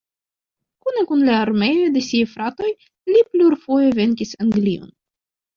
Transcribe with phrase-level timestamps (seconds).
[0.85, 2.71] Kune kun la armeoj de siaj fratoj,
[3.13, 4.93] li plurfoje venkis Anglion.